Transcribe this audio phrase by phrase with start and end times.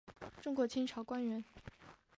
[0.41, 1.45] 中国清朝官员。